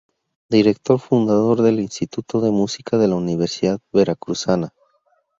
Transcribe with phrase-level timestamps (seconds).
[0.49, 4.73] Director fundador del Instituto de música de la Universidad Veracruzana.